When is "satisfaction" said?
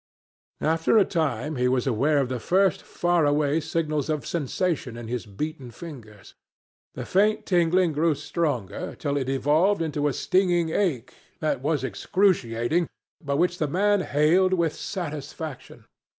14.73-15.85